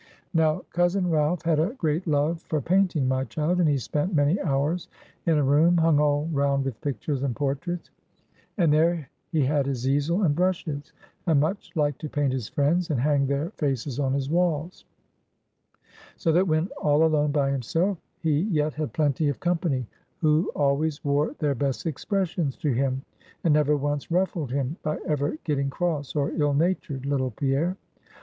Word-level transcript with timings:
"Now, 0.33 0.61
cousin 0.73 1.11
Ralph 1.11 1.43
had 1.43 1.59
a 1.59 1.75
great 1.77 2.07
love 2.07 2.41
for 2.49 2.59
painting, 2.59 3.07
my 3.07 3.23
child; 3.23 3.59
and 3.59 3.69
he 3.69 3.77
spent 3.77 4.15
many 4.15 4.41
hours 4.41 4.87
in 5.27 5.37
a 5.37 5.43
room, 5.43 5.77
hung 5.77 5.99
all 5.99 6.25
round 6.33 6.65
with 6.65 6.81
pictures 6.81 7.21
and 7.21 7.35
portraits; 7.35 7.91
and 8.57 8.73
there 8.73 9.11
he 9.31 9.45
had 9.45 9.67
his 9.67 9.87
easel 9.87 10.23
and 10.23 10.35
brushes; 10.35 10.91
and 11.27 11.39
much 11.39 11.71
liked 11.75 12.01
to 12.01 12.09
paint 12.09 12.33
his 12.33 12.49
friends, 12.49 12.89
and 12.89 12.99
hang 12.99 13.27
their 13.27 13.51
faces 13.57 13.99
on 13.99 14.11
his 14.13 14.27
walls; 14.27 14.85
so 16.17 16.31
that 16.31 16.47
when 16.47 16.67
all 16.81 17.05
alone 17.05 17.31
by 17.31 17.51
himself, 17.51 17.99
he 18.21 18.39
yet 18.49 18.73
had 18.73 18.93
plenty 18.93 19.29
of 19.29 19.39
company, 19.39 19.85
who 20.17 20.49
always 20.55 21.05
wore 21.05 21.35
their 21.37 21.53
best 21.53 21.85
expressions 21.85 22.57
to 22.57 22.71
him, 22.71 23.03
and 23.43 23.53
never 23.53 23.77
once 23.77 24.09
ruffled 24.09 24.49
him, 24.51 24.77
by 24.81 24.97
ever 25.05 25.37
getting 25.43 25.69
cross 25.69 26.15
or 26.15 26.31
ill 26.31 26.55
natured, 26.55 27.05
little 27.05 27.29
Pierre. 27.29 27.77